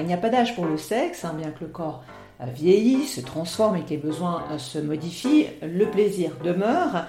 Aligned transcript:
il 0.00 0.06
n'y 0.06 0.14
a 0.14 0.18
pas 0.18 0.28
d'âge 0.28 0.54
pour 0.54 0.66
le 0.66 0.76
sexe, 0.76 1.24
hein, 1.24 1.34
bien 1.36 1.50
que 1.50 1.64
le 1.64 1.70
corps 1.70 2.02
euh, 2.40 2.46
vieillit, 2.54 3.06
se 3.06 3.20
transforme 3.20 3.76
et 3.76 3.82
que 3.82 3.90
les 3.90 3.96
besoins 3.96 4.44
euh, 4.50 4.58
se 4.58 4.78
modifient, 4.78 5.46
le 5.62 5.86
plaisir 5.90 6.32
demeure. 6.42 7.04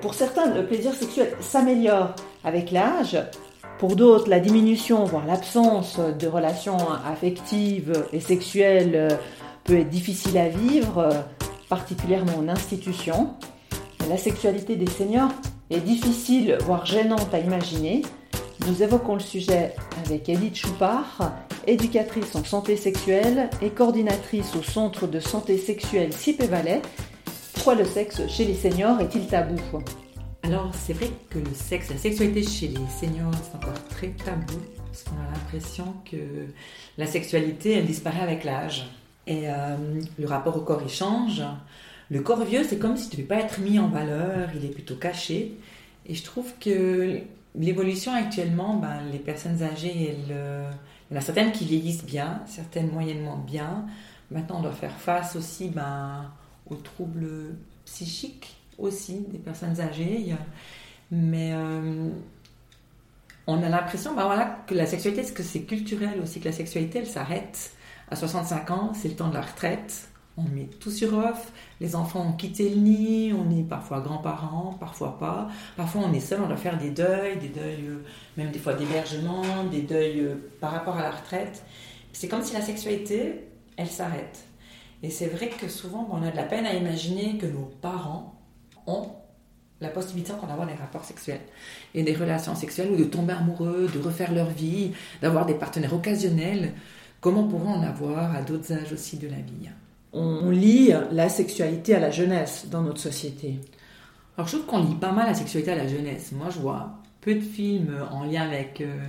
Pour 0.00 0.14
certains, 0.14 0.54
le 0.54 0.64
plaisir 0.64 0.94
sexuel 0.94 1.34
s'améliore 1.40 2.14
avec 2.44 2.70
l'âge. 2.70 3.18
Pour 3.78 3.96
d'autres, 3.96 4.28
la 4.28 4.40
diminution, 4.40 5.04
voire 5.04 5.26
l'absence 5.26 5.98
de 5.98 6.26
relations 6.28 6.78
affectives 7.06 8.04
et 8.12 8.20
sexuelles 8.20 8.92
euh, 8.94 9.08
peut 9.64 9.78
être 9.78 9.90
difficile 9.90 10.38
à 10.38 10.48
vivre, 10.48 11.24
particulièrement 11.68 12.38
en 12.38 12.48
institution. 12.48 13.30
La 14.08 14.16
sexualité 14.16 14.76
des 14.76 14.90
seniors 14.90 15.32
est 15.70 15.80
difficile, 15.80 16.58
voire 16.60 16.86
gênante 16.86 17.32
à 17.32 17.38
imaginer. 17.38 18.02
Nous 18.66 18.82
évoquons 18.82 19.14
le 19.14 19.20
sujet 19.20 19.74
avec 20.04 20.28
Edith 20.28 20.56
Choupard, 20.56 21.32
éducatrice 21.66 22.34
en 22.34 22.44
santé 22.44 22.76
sexuelle 22.76 23.50
et 23.60 23.70
coordinatrice 23.70 24.54
au 24.56 24.62
centre 24.62 25.06
de 25.06 25.20
santé 25.20 25.58
sexuelle 25.58 26.12
CIPE-Valais. 26.12 26.82
Pourquoi 27.54 27.74
le 27.74 27.84
sexe 27.84 28.26
chez 28.28 28.44
les 28.44 28.54
seniors 28.54 29.00
est-il 29.00 29.26
tabou? 29.26 29.56
Alors, 30.42 30.72
c'est 30.74 30.92
vrai 30.92 31.10
que 31.30 31.38
le 31.38 31.54
sexe, 31.54 31.90
la 31.90 31.96
sexualité 31.96 32.42
chez 32.42 32.68
les 32.68 32.86
seniors, 33.00 33.30
c'est 33.44 33.56
encore 33.56 33.84
très 33.90 34.08
tabou, 34.08 34.58
parce 34.86 35.04
qu'on 35.04 35.16
a 35.16 35.32
l'impression 35.32 35.94
que 36.10 36.16
la 36.98 37.06
sexualité, 37.06 37.72
elle 37.72 37.86
disparaît 37.86 38.22
avec 38.22 38.42
l'âge. 38.42 38.90
Et 39.26 39.48
euh, 39.48 39.76
le 40.18 40.26
rapport 40.26 40.56
au 40.56 40.60
corps, 40.62 40.82
il 40.84 40.90
change. 40.90 41.42
Le 42.10 42.20
corps 42.20 42.44
vieux, 42.44 42.64
c'est 42.68 42.78
comme 42.78 42.96
s'il 42.96 43.10
ne 43.10 43.12
devait 43.12 43.28
pas 43.28 43.36
être 43.36 43.60
mis 43.60 43.78
en 43.78 43.88
valeur, 43.88 44.48
il 44.56 44.64
est 44.64 44.74
plutôt 44.74 44.96
caché. 44.96 45.56
Et 46.06 46.14
je 46.14 46.24
trouve 46.24 46.52
que 46.58 47.20
l'évolution 47.54 48.12
actuellement, 48.12 48.74
ben, 48.74 48.98
les 49.12 49.18
personnes 49.18 49.62
âgées, 49.62 50.16
euh, 50.30 50.68
il 51.12 51.16
en 51.16 51.18
a 51.18 51.20
certaines 51.20 51.52
qui 51.52 51.66
vieillissent 51.66 52.06
bien, 52.06 52.40
certaines 52.46 52.90
moyennement 52.90 53.36
bien. 53.36 53.84
Maintenant, 54.30 54.60
on 54.60 54.62
doit 54.62 54.72
faire 54.72 54.96
face 54.96 55.36
aussi 55.36 55.68
ben, 55.68 56.32
aux 56.70 56.76
troubles 56.76 57.54
psychiques 57.84 58.56
aussi 58.78 59.26
des 59.28 59.36
personnes 59.36 59.78
âgées. 59.78 60.34
Mais 61.10 61.52
euh, 61.52 62.08
on 63.46 63.62
a 63.62 63.68
l'impression 63.68 64.14
ben, 64.14 64.56
que 64.66 64.74
la 64.74 64.86
sexualité, 64.86 65.22
que 65.34 65.42
c'est 65.42 65.64
culturel 65.64 66.18
aussi, 66.22 66.40
que 66.40 66.46
la 66.46 66.52
sexualité, 66.52 67.00
elle 67.00 67.06
s'arrête 67.06 67.72
à 68.10 68.16
65 68.16 68.70
ans, 68.70 68.92
c'est 68.94 69.08
le 69.08 69.14
temps 69.14 69.28
de 69.28 69.34
la 69.34 69.42
retraite 69.42 70.08
on 70.36 70.42
met 70.42 70.68
tout 70.80 70.90
sur 70.90 71.12
off, 71.14 71.52
les 71.80 71.94
enfants 71.94 72.26
ont 72.28 72.32
quitté 72.32 72.70
le 72.70 72.76
nid, 72.76 73.32
on 73.34 73.50
est 73.50 73.62
parfois 73.62 74.00
grands-parents, 74.00 74.76
parfois 74.80 75.18
pas, 75.18 75.48
parfois 75.76 76.02
on 76.06 76.12
est 76.12 76.20
seul, 76.20 76.40
on 76.40 76.46
doit 76.46 76.56
faire 76.56 76.78
des 76.78 76.90
deuils, 76.90 77.36
des 77.38 77.48
deuils, 77.48 77.86
euh, 77.86 78.04
même 78.36 78.50
des 78.50 78.58
fois 78.58 78.74
d'hébergement, 78.74 79.64
des 79.70 79.82
deuils 79.82 80.20
euh, 80.20 80.34
par 80.60 80.72
rapport 80.72 80.96
à 80.96 81.02
la 81.02 81.10
retraite. 81.10 81.62
C'est 82.12 82.28
comme 82.28 82.42
si 82.42 82.54
la 82.54 82.62
sexualité, 82.62 83.48
elle 83.76 83.88
s'arrête. 83.88 84.46
Et 85.02 85.10
c'est 85.10 85.26
vrai 85.26 85.48
que 85.48 85.68
souvent, 85.68 86.08
on 86.10 86.22
a 86.22 86.30
de 86.30 86.36
la 86.36 86.44
peine 86.44 86.64
à 86.64 86.74
imaginer 86.74 87.36
que 87.36 87.46
nos 87.46 87.70
parents 87.80 88.34
ont 88.86 89.10
la 89.80 89.88
possibilité 89.88 90.32
d'avoir 90.46 90.66
des 90.66 90.74
rapports 90.74 91.04
sexuels 91.04 91.40
et 91.94 92.04
des 92.04 92.14
relations 92.14 92.54
sexuelles 92.54 92.90
ou 92.92 92.96
de 92.96 93.04
tomber 93.04 93.32
amoureux, 93.32 93.90
de 93.92 93.98
refaire 93.98 94.32
leur 94.32 94.48
vie, 94.48 94.92
d'avoir 95.20 95.44
des 95.44 95.54
partenaires 95.54 95.92
occasionnels. 95.92 96.72
Comment 97.20 97.48
pourront 97.48 97.74
en 97.74 97.82
avoir 97.82 98.34
à 98.34 98.42
d'autres 98.42 98.72
âges 98.72 98.92
aussi 98.92 99.18
de 99.18 99.26
la 99.26 99.36
vie? 99.36 99.68
On 100.12 100.50
lit 100.50 100.92
la 101.10 101.28
sexualité 101.28 101.94
à 101.94 102.00
la 102.00 102.10
jeunesse 102.10 102.66
dans 102.70 102.82
notre 102.82 103.00
société. 103.00 103.58
Alors 104.36 104.48
je 104.48 104.56
trouve 104.56 104.66
qu'on 104.66 104.84
lit 104.84 104.94
pas 104.94 105.12
mal 105.12 105.26
la 105.26 105.34
sexualité 105.34 105.72
à 105.72 105.76
la 105.76 105.86
jeunesse. 105.86 106.32
Moi 106.32 106.48
je 106.50 106.58
vois 106.58 107.02
peu 107.20 107.34
de 107.34 107.40
films 107.40 107.96
en 108.10 108.24
lien 108.24 108.42
avec 108.42 108.80
euh, 108.80 109.06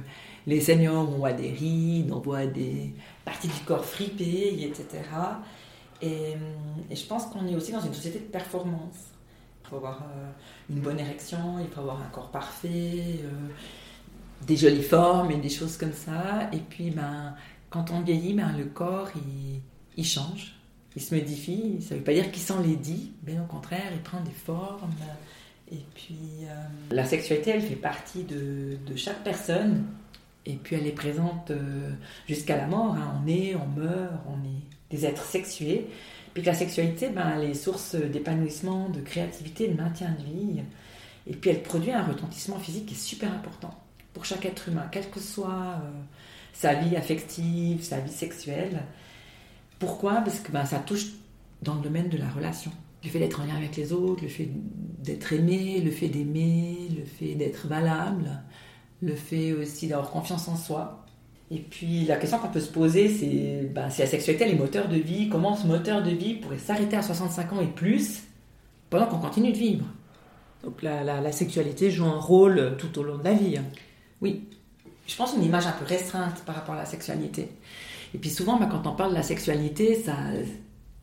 les 0.47 0.61
seniors, 0.61 1.09
on 1.09 1.17
voit 1.17 1.33
des 1.33 1.51
rides, 1.51 2.11
on 2.11 2.19
voit 2.19 2.45
des 2.45 2.93
parties 3.25 3.47
du 3.47 3.59
corps 3.65 3.83
fripées, 3.83 4.63
etc. 4.63 4.85
Et, 6.01 6.07
euh, 6.07 6.35
et 6.89 6.95
je 6.95 7.05
pense 7.05 7.25
qu'on 7.25 7.47
est 7.47 7.55
aussi 7.55 7.71
dans 7.71 7.81
une 7.81 7.93
société 7.93 8.19
de 8.19 8.25
performance. 8.25 9.11
Il 9.63 9.69
faut 9.69 9.77
avoir 9.77 10.03
euh, 10.03 10.29
une 10.69 10.79
bonne 10.79 10.99
érection, 10.99 11.57
il 11.59 11.67
faut 11.67 11.81
avoir 11.81 12.01
un 12.01 12.09
corps 12.11 12.29
parfait, 12.29 13.19
des 14.45 14.57
jolies 14.57 14.83
formes 14.83 15.31
et 15.31 15.37
des 15.37 15.49
choses 15.49 15.77
comme 15.77 15.93
ça. 15.93 16.49
Et 16.51 16.59
puis 16.59 16.91
ben, 16.91 17.33
quand 17.69 17.91
on 17.91 18.01
vieillit, 18.01 18.33
ben, 18.33 18.55
le 18.57 18.65
corps 18.65 19.09
il 19.95 20.05
change 20.05 20.55
il 20.95 21.01
se 21.01 21.15
modifie. 21.15 21.81
Ça 21.81 21.95
ne 21.95 21.99
veut 21.99 22.05
pas 22.05 22.13
dire 22.13 22.31
qu'il 22.31 22.41
s'enlaidit, 22.41 23.11
mais 23.25 23.39
au 23.39 23.45
contraire, 23.45 23.91
il 23.93 24.01
prend 24.01 24.21
des 24.21 24.31
formes. 24.31 24.93
Et 25.71 25.83
puis, 25.95 26.19
euh, 26.43 26.53
la 26.91 27.05
sexualité, 27.05 27.51
elle 27.51 27.61
fait 27.61 27.75
partie 27.75 28.23
de, 28.23 28.77
chaque 28.95 29.23
personne. 29.23 29.85
Et 30.45 30.55
puis, 30.55 30.75
elle 30.75 30.85
est 30.85 30.91
présente 30.91 31.51
euh, 31.51 31.91
jusqu'à 32.27 32.57
la 32.57 32.67
mort. 32.67 32.95
Hein. 32.95 33.21
On 33.23 33.27
est, 33.27 33.55
on 33.55 33.67
meurt, 33.67 34.13
on 34.27 34.43
est 34.45 34.95
des 34.95 35.05
êtres 35.05 35.23
sexués. 35.23 35.87
Puis 36.33 36.43
la 36.43 36.53
sexualité, 36.53 37.09
ben, 37.09 37.33
elle 37.37 37.49
est 37.49 37.53
source 37.53 37.95
d'épanouissement, 37.95 38.89
de 38.89 39.01
créativité, 39.01 39.67
de 39.67 39.75
maintien 39.75 40.15
de 40.17 40.23
vie. 40.23 40.61
Et 41.27 41.33
puis, 41.33 41.51
elle 41.51 41.61
produit 41.61 41.91
un 41.91 42.03
retentissement 42.03 42.59
physique 42.59 42.87
qui 42.87 42.95
est 42.95 42.97
super 42.97 43.31
important 43.31 43.79
pour 44.13 44.25
chaque 44.25 44.45
être 44.45 44.69
humain, 44.69 44.87
quelle 44.91 45.09
que 45.09 45.19
soit 45.19 45.79
euh, 45.83 45.89
sa 46.53 46.75
vie 46.75 46.95
affective, 46.95 47.83
sa 47.83 47.99
vie 47.99 48.11
sexuelle. 48.11 48.83
Pourquoi? 49.83 50.21
Parce 50.21 50.39
que 50.39 50.49
ben, 50.49 50.63
ça 50.63 50.79
touche 50.79 51.07
dans 51.61 51.75
le 51.75 51.81
domaine 51.81 52.07
de 52.07 52.17
la 52.17 52.29
relation. 52.29 52.71
Le 53.03 53.09
fait 53.09 53.19
d'être 53.19 53.41
en 53.41 53.45
lien 53.45 53.57
avec 53.57 53.75
les 53.75 53.91
autres, 53.91 54.23
le 54.23 54.29
fait 54.29 54.47
d'être 54.49 55.33
aimé, 55.33 55.81
le 55.83 55.91
fait 55.91 56.07
d'aimer, 56.07 56.87
le 56.97 57.03
fait 57.03 57.35
d'être 57.35 57.67
valable, 57.67 58.41
le 59.01 59.13
fait 59.13 59.51
aussi 59.51 59.87
d'avoir 59.87 60.09
confiance 60.09 60.47
en 60.47 60.55
soi. 60.55 61.05
Et 61.51 61.59
puis 61.59 62.05
la 62.05 62.15
question 62.15 62.39
qu'on 62.39 62.47
peut 62.47 62.61
se 62.61 62.71
poser, 62.71 63.09
c'est 63.09 63.69
ben, 63.73 63.89
si 63.89 63.99
la 63.99 64.07
sexualité 64.07 64.49
est 64.49 64.55
moteur 64.55 64.87
de 64.87 64.95
vie, 64.95 65.27
comment 65.27 65.53
ce 65.53 65.67
moteur 65.67 66.01
de 66.01 66.11
vie 66.11 66.35
pourrait 66.35 66.59
s'arrêter 66.59 66.95
à 66.95 67.01
65 67.01 67.51
ans 67.51 67.59
et 67.59 67.67
plus 67.67 68.23
pendant 68.89 69.07
qu'on 69.07 69.19
continue 69.19 69.51
de 69.51 69.57
vivre? 69.57 69.85
Donc 70.63 70.81
la, 70.81 71.03
la, 71.03 71.31
sexualité 71.33 71.91
joue 71.91 72.05
un 72.05 72.19
rôle 72.19 72.77
tout 72.77 72.97
au 72.97 73.03
long 73.03 73.17
de 73.17 73.23
la 73.25 73.33
vie. 73.33 73.59
Oui, 74.21 74.47
je 75.07 75.15
pense 75.17 75.35
une 75.35 75.43
image 75.43 75.67
un 75.67 75.73
peu 75.73 75.83
restreinte 75.83 76.41
par 76.45 76.55
rapport 76.55 76.75
à 76.75 76.77
la 76.77 76.85
sexualité. 76.85 77.49
Et 78.13 78.17
puis 78.17 78.29
souvent, 78.29 78.57
bah, 78.57 78.67
quand 78.69 78.87
on 78.87 78.95
parle 78.95 79.11
de 79.11 79.15
la 79.15 79.23
sexualité, 79.23 80.03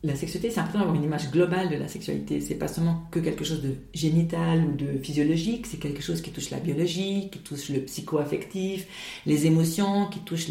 la 0.03 0.15
sexualité, 0.15 0.49
c'est 0.49 0.59
important 0.59 0.79
d'avoir 0.79 0.95
une 0.95 1.03
image 1.03 1.29
globale 1.29 1.69
de 1.69 1.75
la 1.75 1.87
sexualité. 1.87 2.41
C'est 2.41 2.55
pas 2.55 2.67
seulement 2.67 3.03
que 3.11 3.19
quelque 3.19 3.43
chose 3.43 3.61
de 3.61 3.75
génital 3.93 4.65
ou 4.65 4.75
de 4.75 4.97
physiologique, 4.97 5.67
c'est 5.67 5.77
quelque 5.77 6.01
chose 6.01 6.21
qui 6.21 6.31
touche 6.31 6.49
la 6.49 6.59
biologie, 6.59 7.29
qui 7.31 7.39
touche 7.39 7.69
le 7.69 7.81
psycho-affectif, 7.81 8.87
les 9.25 9.45
émotions, 9.45 10.07
qui 10.07 10.19
touche 10.19 10.47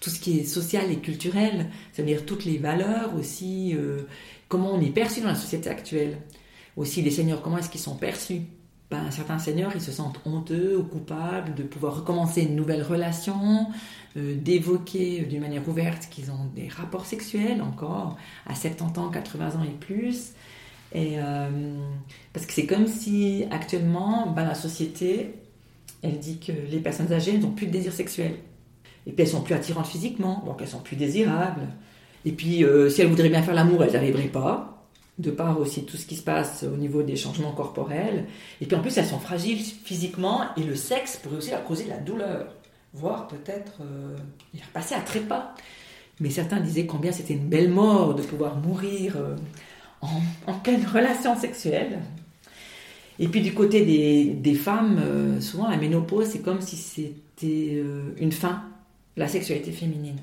tout 0.00 0.10
ce 0.10 0.20
qui 0.20 0.40
est 0.40 0.44
social 0.44 0.90
et 0.90 0.96
culturel, 0.96 1.70
c'est-à-dire 1.92 2.24
toutes 2.26 2.44
les 2.44 2.58
valeurs 2.58 3.14
aussi, 3.14 3.74
euh, 3.74 4.02
comment 4.48 4.72
on 4.74 4.80
est 4.80 4.90
perçu 4.90 5.20
dans 5.20 5.28
la 5.28 5.34
société 5.34 5.68
actuelle. 5.68 6.18
Aussi 6.76 7.02
les 7.02 7.10
seigneurs, 7.10 7.42
comment 7.42 7.58
est-ce 7.58 7.70
qu'ils 7.70 7.80
sont 7.80 7.96
perçus? 7.96 8.42
Ben, 8.90 9.10
certains 9.10 9.38
seigneurs, 9.38 9.72
ils 9.74 9.80
se 9.80 9.90
sentent 9.90 10.20
honteux 10.24 10.76
ou 10.78 10.84
coupables 10.84 11.54
de 11.54 11.64
pouvoir 11.64 11.96
recommencer 11.96 12.42
une 12.42 12.54
nouvelle 12.54 12.82
relation, 12.82 13.66
euh, 14.16 14.36
d'évoquer 14.36 15.22
d'une 15.22 15.40
manière 15.40 15.68
ouverte 15.68 16.08
qu'ils 16.08 16.30
ont 16.30 16.46
des 16.54 16.68
rapports 16.68 17.04
sexuels 17.04 17.62
encore 17.62 18.16
à 18.46 18.54
70 18.54 19.00
ans, 19.00 19.08
80 19.08 19.56
ans 19.56 19.64
et 19.64 19.74
plus. 19.74 20.34
Et, 20.94 21.18
euh, 21.18 21.48
parce 22.32 22.46
que 22.46 22.52
c'est 22.52 22.66
comme 22.66 22.86
si 22.86 23.44
actuellement, 23.50 24.30
ben, 24.30 24.44
la 24.44 24.54
société, 24.54 25.34
elle 26.02 26.20
dit 26.20 26.38
que 26.38 26.52
les 26.52 26.78
personnes 26.78 27.12
âgées 27.12 27.38
n'ont 27.38 27.50
plus 27.50 27.66
de 27.66 27.72
désir 27.72 27.92
sexuel. 27.92 28.36
Et 29.08 29.12
puis 29.12 29.22
elles 29.22 29.28
sont 29.28 29.42
plus 29.42 29.54
attirantes 29.54 29.86
physiquement, 29.86 30.44
donc 30.46 30.58
elles 30.60 30.68
sont 30.68 30.80
plus 30.80 30.96
désirables. 30.96 31.66
Et 32.24 32.32
puis 32.32 32.64
euh, 32.64 32.88
si 32.88 33.00
elles 33.00 33.08
voudraient 33.08 33.28
bien 33.28 33.42
faire 33.42 33.54
l'amour, 33.54 33.82
elles 33.82 33.90
n'y 33.90 33.96
arriveraient 33.96 34.28
pas 34.28 34.75
de 35.18 35.30
par 35.30 35.58
aussi 35.58 35.84
tout 35.84 35.96
ce 35.96 36.06
qui 36.06 36.16
se 36.16 36.22
passe 36.22 36.62
au 36.64 36.76
niveau 36.76 37.02
des 37.02 37.16
changements 37.16 37.52
corporels. 37.52 38.26
Et 38.60 38.66
puis 38.66 38.76
en 38.76 38.80
plus, 38.80 38.96
elles 38.98 39.06
sont 39.06 39.18
fragiles 39.18 39.60
physiquement 39.60 40.42
et 40.56 40.62
le 40.62 40.74
sexe 40.74 41.16
pourrait 41.16 41.36
aussi 41.36 41.50
leur 41.50 41.64
causer 41.64 41.84
de 41.84 41.90
la 41.90 41.98
douleur, 41.98 42.54
voire 42.92 43.26
peut-être 43.26 43.80
euh, 43.80 44.16
les 44.52 44.60
passer 44.72 44.94
à 44.94 45.00
trépas. 45.00 45.54
Mais 46.20 46.30
certains 46.30 46.60
disaient 46.60 46.86
combien 46.86 47.12
c'était 47.12 47.34
une 47.34 47.48
belle 47.48 47.70
mort 47.70 48.14
de 48.14 48.22
pouvoir 48.22 48.56
mourir 48.56 49.16
euh, 49.16 49.36
en, 50.46 50.54
pleine 50.54 50.84
relation 50.86 51.38
sexuelle. 51.38 52.00
Et 53.18 53.28
puis 53.28 53.40
du 53.40 53.54
côté 53.54 53.84
des, 54.34 54.54
femmes, 54.54 54.98
euh, 55.00 55.40
souvent 55.40 55.68
la 55.68 55.78
ménopause, 55.78 56.26
c'est 56.28 56.42
comme 56.42 56.60
si 56.60 56.76
c'était 56.76 57.82
une 58.18 58.32
fin, 58.32 58.64
la 59.16 59.28
sexualité 59.28 59.72
féminine. 59.72 60.18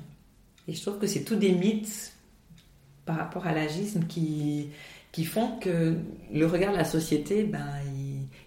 Et 0.68 0.74
je 0.74 0.80
trouve 0.80 0.98
que 0.98 1.08
c'est 1.08 1.24
tout 1.24 1.34
des 1.34 1.52
mythes 1.52 2.14
par 3.04 3.16
rapport 3.16 3.46
à 3.46 3.52
l'agisme 3.52 4.04
qui, 4.06 4.68
qui 5.14 5.24
font 5.24 5.60
que 5.60 5.96
le 6.32 6.44
regard 6.44 6.72
de 6.72 6.76
la 6.76 6.84
société, 6.84 7.44
ben, 7.44 7.64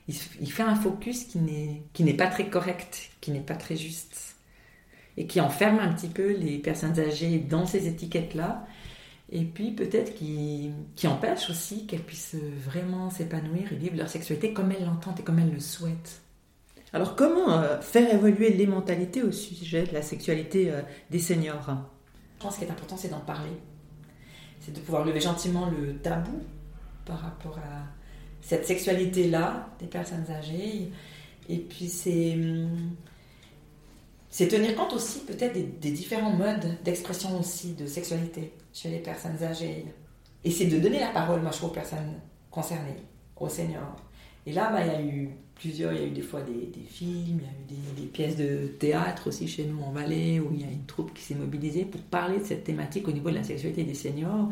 il, 0.09 0.15
il, 0.41 0.51
fait 0.51 0.63
un 0.63 0.75
focus 0.75 1.23
qui 1.23 1.39
n'est, 1.39 2.13
pas 2.13 2.27
très 2.27 2.49
correct, 2.49 3.11
qui 3.21 3.31
n'est 3.31 3.39
pas 3.39 3.55
très 3.55 3.77
juste, 3.77 4.35
et 5.15 5.27
qui 5.27 5.39
enferme 5.39 5.79
un 5.79 5.93
petit 5.93 6.09
peu 6.09 6.33
les 6.33 6.57
personnes 6.57 6.99
âgées 6.99 7.39
dans 7.39 7.65
ces 7.65 7.87
étiquettes-là, 7.87 8.67
et 9.31 9.45
puis 9.45 9.71
peut-être 9.71 10.13
qui, 10.13 10.71
qui 10.97 11.07
empêche 11.07 11.49
aussi 11.49 11.87
qu'elles 11.87 12.03
puissent 12.03 12.35
vraiment 12.35 13.09
s'épanouir 13.11 13.71
et 13.71 13.77
vivre 13.77 13.95
leur 13.95 14.09
sexualité 14.09 14.51
comme 14.51 14.69
elles 14.73 14.83
l'entendent 14.83 15.21
et 15.21 15.23
comme 15.23 15.39
elles 15.39 15.53
le 15.53 15.61
souhaitent. 15.61 16.21
Alors 16.91 17.15
comment 17.15 17.61
euh, 17.61 17.79
faire 17.79 18.13
évoluer 18.13 18.51
les 18.51 18.67
mentalités 18.67 19.23
au 19.23 19.31
sujet 19.31 19.85
de 19.85 19.93
la 19.93 20.01
sexualité 20.01 20.69
euh, 20.69 20.81
des 21.11 21.19
seniors? 21.19 21.65
Je 21.69 22.43
pense 22.43 22.55
ce 22.55 22.59
qui 22.59 22.65
est 22.65 22.71
important, 22.71 22.97
c'est 22.97 23.07
d'en 23.07 23.21
parler. 23.21 23.55
C'est 24.59 24.73
de 24.73 24.81
pouvoir 24.81 25.05
lever 25.05 25.21
gentiment 25.21 25.69
le 25.69 25.95
tabou 25.99 26.41
par 27.07 27.19
rapport 27.19 27.57
à 27.57 27.85
cette 28.41 28.67
sexualité-là 28.67 29.69
des 29.79 29.87
personnes 29.87 30.25
âgées. 30.29 30.91
Et 31.49 31.57
puis 31.57 31.87
c'est 31.87 32.33
hum, 32.33 32.95
c'est 34.29 34.47
tenir 34.49 34.75
compte 34.75 34.93
aussi 34.93 35.21
peut-être 35.21 35.53
des, 35.53 35.91
différents 35.91 36.31
modes 36.31 36.77
d'expression 36.83 37.39
aussi 37.39 37.73
de 37.73 37.85
sexualité 37.85 38.53
chez 38.73 38.89
les 38.89 38.99
personnes 38.99 39.41
âgées. 39.41 39.85
Et 40.43 40.51
c'est 40.51 40.65
de 40.65 40.79
donner 40.79 40.99
la 40.99 41.09
parole, 41.09 41.41
moi 41.41 41.51
je 41.51 41.57
trouve, 41.57 41.71
aux 41.71 41.73
personnes 41.73 42.19
concernées, 42.51 43.01
aux 43.37 43.49
seniors. 43.49 43.95
Et 44.45 44.53
là, 44.53 44.69
bah, 44.71 44.85
il 44.85 44.87
y 44.87 44.95
a 44.95 45.01
eu 45.01 45.29
plusieurs, 45.55 45.93
il 45.93 45.99
y 45.99 46.03
a 46.03 46.07
eu 46.07 46.11
des 46.11 46.21
fois 46.21 46.41
des, 46.41 46.69
films, 46.87 47.39
il 47.69 47.75
y 47.75 47.79
a 47.79 47.91
eu 47.91 48.01
des, 48.01 48.07
pièces 48.07 48.35
de 48.35 48.67
théâtre 48.67 49.27
aussi 49.27 49.47
chez 49.47 49.65
nous 49.65 49.81
en 49.81 49.91
Valais, 49.91 50.39
où 50.39 50.51
il 50.53 50.61
y 50.61 50.65
a 50.65 50.71
une 50.71 50.85
troupe 50.85 51.13
qui 51.13 51.23
s'est 51.23 51.35
mobilisée 51.35 51.85
pour 51.85 52.01
parler 52.01 52.37
de 52.39 52.43
cette 52.43 52.63
thématique 52.63 53.07
au 53.07 53.11
niveau 53.11 53.29
de 53.29 53.35
la 53.35 53.43
sexualité 53.43 53.83
des 53.83 53.95
seniors. 53.95 54.49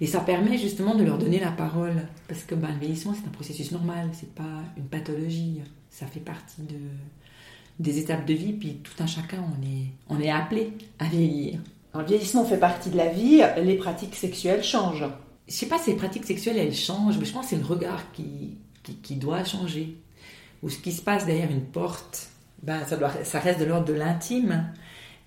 Et 0.00 0.06
ça 0.06 0.20
permet 0.20 0.58
justement 0.58 0.94
de 0.94 1.04
leur 1.04 1.18
donner 1.18 1.38
la 1.38 1.50
parole, 1.50 2.06
parce 2.28 2.42
que 2.42 2.54
bah, 2.54 2.68
le 2.72 2.78
vieillissement, 2.78 3.14
c'est 3.14 3.26
un 3.26 3.32
processus 3.32 3.70
normal, 3.72 4.10
c'est 4.12 4.34
pas 4.34 4.62
une 4.76 4.84
pathologie, 4.84 5.60
ça 5.90 6.06
fait 6.06 6.20
partie 6.20 6.62
de, 6.62 6.78
des 7.78 7.98
étapes 7.98 8.26
de 8.26 8.34
vie, 8.34 8.52
puis 8.52 8.80
tout 8.82 9.00
un 9.02 9.06
chacun, 9.06 9.38
on 9.38 9.62
est, 9.62 9.86
on 10.08 10.20
est 10.20 10.30
appelé 10.30 10.72
à 10.98 11.04
vieillir. 11.06 11.60
le 11.94 12.04
vieillissement 12.04 12.44
fait 12.44 12.58
partie 12.58 12.90
de 12.90 12.96
la 12.96 13.08
vie, 13.08 13.42
les 13.62 13.76
pratiques 13.76 14.16
sexuelles 14.16 14.64
changent. 14.64 15.06
Je 15.46 15.52
sais 15.52 15.66
pas 15.66 15.78
si 15.78 15.90
les 15.90 15.96
pratiques 15.96 16.24
sexuelles, 16.24 16.58
elles 16.58 16.74
changent, 16.74 17.18
mais 17.18 17.26
je 17.26 17.32
pense 17.32 17.44
que 17.44 17.50
c'est 17.50 17.60
le 17.60 17.66
regard 17.66 18.10
qui, 18.12 18.56
qui, 19.02 19.16
doit 19.16 19.44
changer. 19.44 19.96
Ou 20.62 20.70
ce 20.70 20.78
qui 20.78 20.92
se 20.92 21.02
passe 21.02 21.26
derrière 21.26 21.50
une 21.50 21.64
porte, 21.64 22.28
ben, 22.62 22.84
ça, 22.86 22.96
doit, 22.96 23.12
ça 23.24 23.40
reste 23.40 23.60
de 23.60 23.66
l'ordre 23.66 23.86
de 23.86 23.92
l'intime. 23.92 24.72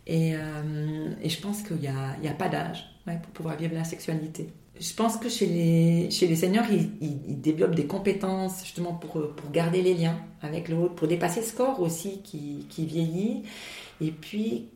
Et, 0.08 0.36
euh, 0.36 1.10
et, 1.22 1.30
je 1.30 1.40
pense 1.42 1.62
qu'il 1.62 1.78
n'y 1.78 1.88
a, 1.90 2.34
pas 2.34 2.48
d'âge 2.48 2.86
pour 3.06 3.32
pouvoir 3.34 3.58
vivre 3.58 3.76
la 3.76 3.84
sexualité 3.84 4.50
je 4.80 4.94
pense 4.94 5.18
que 5.18 5.30
chez 5.30 5.46
les, 5.46 6.12
chez 6.12 6.34
seniors, 6.36 6.66
ils, 6.70 7.42
développent 7.42 7.76
des 7.76 7.88
compétences 7.88 8.64
justement 8.64 8.94
pour, 8.94 9.22
garder 9.52 9.82
les 9.82 9.94
liens 9.94 10.20
avec 10.42 10.70
l'autre, 10.70 10.96
pour 10.96 11.08
dépasser 11.08 11.42
ce 11.42 11.56
corps 11.56 11.80
aussi 11.80 12.22
qui, 12.22 12.86
vieillit, 12.86 13.44
et 14.02 14.12
puis 14.12 14.68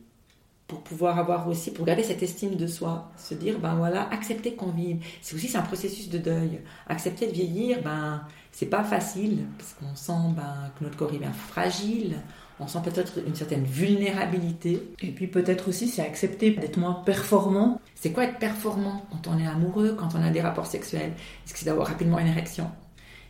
pour 0.66 0.80
pouvoir 0.80 1.18
avoir 1.18 1.48
aussi, 1.48 1.70
pour 1.72 1.84
garder 1.84 2.02
cette 2.02 2.22
estime 2.22 2.56
de 2.56 2.66
soi, 2.66 3.10
se 3.18 3.34
dire, 3.34 3.58
ben 3.58 3.74
voilà, 3.74 4.08
accepter 4.10 4.54
qu'on 4.54 4.70
vive. 4.70 5.04
C'est 5.20 5.36
aussi 5.36 5.54
un 5.54 5.62
processus 5.62 6.08
de 6.08 6.16
deuil. 6.16 6.60
Accepter 6.86 7.26
de 7.26 7.32
vieillir, 7.32 7.82
ben 7.82 8.22
c'est 8.52 8.66
pas 8.66 8.82
facile, 8.82 9.44
parce 9.58 9.74
qu'on 9.74 9.94
sent 9.94 10.34
ben, 10.34 10.72
que 10.78 10.84
notre 10.84 10.96
corps 10.96 11.12
est 11.12 11.18
bien 11.18 11.32
fragile, 11.32 12.16
on 12.62 12.68
sent 12.68 12.78
peut-être 12.84 13.18
une 13.26 13.34
certaine 13.34 13.64
vulnérabilité. 13.64 14.82
Et 15.02 15.10
puis 15.10 15.26
peut-être 15.26 15.68
aussi 15.68 15.88
c'est 15.88 16.02
accepter 16.02 16.50
d'être 16.52 16.76
moins 16.76 16.94
performant. 16.94 17.80
C'est 17.94 18.12
quoi 18.12 18.24
être 18.24 18.38
performant 18.38 19.04
quand 19.10 19.30
on 19.30 19.38
est 19.38 19.46
amoureux, 19.46 19.96
quand 19.98 20.14
on 20.14 20.22
a 20.22 20.30
des 20.30 20.40
rapports 20.40 20.66
sexuels? 20.66 21.12
Est-ce 21.44 21.52
que 21.52 21.58
c'est 21.58 21.66
d'avoir 21.66 21.88
rapidement 21.88 22.18
une 22.18 22.28
érection? 22.28 22.70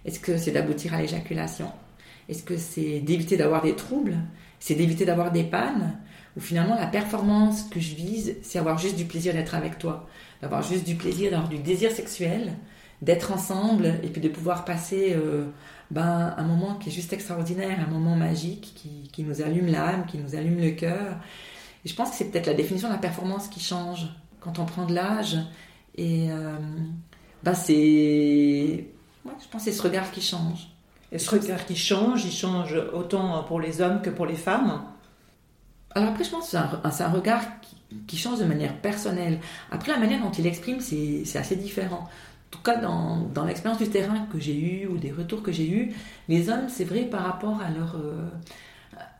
Est-ce 0.05 0.21
que 0.21 0.37
c'est 0.37 0.51
d'aboutir 0.51 0.95
à 0.95 1.01
l'éjaculation? 1.01 1.71
Est-ce 2.29 2.43
que 2.43 2.57
c'est 2.57 3.01
d'éviter 3.01 3.37
d'avoir 3.37 3.63
des 3.63 3.75
troubles? 3.75 4.17
C'est 4.61 4.75
d'éviter 4.75 5.05
d'avoir 5.05 5.33
des 5.33 5.45
pannes? 5.45 5.99
Ou 6.37 6.41
finalement 6.41 6.75
la 6.75 6.87
performance 6.87 7.65
que 7.65 7.81
je 7.81 7.95
vise, 7.95 8.37
c'est 8.43 8.59
avoir 8.59 8.79
juste 8.79 8.97
du 8.97 9.05
plaisir 9.05 9.35
d'être 9.35 9.55
avec 9.55 9.79
toi, 9.79 10.09
d'avoir 10.41 10.63
juste 10.63 10.87
du 10.87 10.95
plaisir, 10.95 11.31
d'avoir 11.31 11.49
du 11.49 11.59
désir 11.59 11.91
sexuel, 11.91 12.55
d'être 13.03 13.33
ensemble 13.33 13.99
et 14.03 14.09
puis 14.09 14.21
de 14.21 14.29
pouvoir 14.29 14.65
passer 14.65 15.13
euh, 15.15 15.47
ben, 15.91 16.35
un 16.37 16.45
moment 16.45 16.77
qui 16.77 16.89
est 16.89 16.93
juste 16.93 17.13
extraordinaire, 17.13 17.79
un 17.81 17.91
moment 17.91 18.15
magique 18.15 18.73
qui, 18.77 19.11
qui 19.13 19.25
nous 19.25 19.43
allume 19.43 19.67
l'âme, 19.67 20.07
qui 20.07 20.19
nous 20.19 20.37
allume 20.37 20.61
le 20.61 20.71
cœur. 20.71 21.17
Et 21.85 21.89
je 21.89 21.95
pense 21.95 22.11
que 22.11 22.17
c'est 22.17 22.31
peut-être 22.31 22.47
la 22.47 22.55
définition 22.55 22.89
de 22.89 22.95
la 22.95 23.01
performance 23.01 23.49
qui 23.49 23.61
change 23.61 24.07
quand 24.41 24.61
on 24.61 24.65
prend 24.65 24.87
de 24.87 24.95
l'âge. 24.95 25.37
Et 25.97 26.31
euh, 26.31 26.57
ben 27.43 27.55
c'est. 27.55 28.87
je 29.27 29.49
pense 29.51 29.65
que 29.65 29.71
c'est 29.71 29.77
ce 29.77 29.83
regard 29.83 30.11
qui 30.13 30.23
change. 30.23 30.69
Et 31.11 31.19
ce 31.19 31.29
regard 31.29 31.67
qui 31.67 31.77
change, 31.77 32.25
il 32.25 32.33
change 32.33 32.75
autant 32.95 33.43
pour 33.43 33.61
les 33.61 33.83
hommes 33.83 34.01
que 34.01 34.09
pour 34.09 34.25
les 34.25 34.37
femmes 34.37 34.83
Alors 35.91 36.11
après, 36.11 36.25
je 36.25 36.31
pense 36.31 36.45
que 36.45 36.51
c'est 36.53 36.57
un, 36.57 36.81
un, 36.85 37.11
regard 37.11 37.43
qui, 37.61 37.77
qui, 38.07 38.17
change 38.17 38.39
de 38.39 38.45
manière 38.45 38.75
personnelle. 38.81 39.39
Après, 39.71 39.93
la 39.93 39.99
manière 39.99 40.23
dont 40.23 40.31
il 40.31 40.47
exprime, 40.47 40.81
c'est 40.81 41.37
assez 41.37 41.57
différent 41.57 42.09
tout 42.53 42.61
cas 42.63 42.77
dans, 42.77 43.45
l'expérience 43.47 43.83
du 43.83 43.89
terrain 43.89 44.27
que 44.31 44.39
j'ai 44.39 44.55
eu 44.55 44.87
ou 44.87 44.99
des 44.99 45.11
retours 45.11 45.43
que 45.43 45.51
j'ai 45.51 45.69
eus, 45.69 45.93
les 46.29 46.51
hommes, 46.51 46.69
c'est 46.69 46.85
vrai 46.85 47.03
par 47.03 47.25
rapport 47.25 47.59
euh, 47.61 48.29